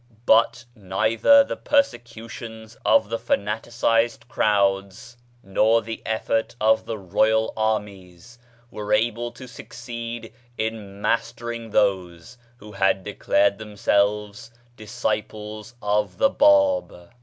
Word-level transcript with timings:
But 0.25 0.65
neither 0.73 1.43
the 1.43 1.55
perse 1.55 1.93
cutions 2.03 2.75
of 2.83 3.09
the 3.09 3.19
fanatised 3.19 4.27
crowds 4.27 5.15
nor 5.43 5.83
the 5.83 5.97
35 5.97 6.05
36 6.05 6.05
BAHAISM 6.05 6.15
effort 6.15 6.55
of 6.59 6.85
the 6.87 6.97
royal 6.97 7.53
armies 7.55 8.39
were 8.71 8.93
able 8.93 9.31
to 9.33 9.47
succeed 9.47 10.33
in 10.57 11.01
mastering 11.03 11.69
those 11.69 12.39
who 12.57 12.71
had 12.71 13.03
de 13.03 13.13
clared 13.13 13.59
themselves 13.59 14.49
disciples 14.75 15.75
of 15.83 16.17
the 16.17 16.31
Bab. 16.31 17.11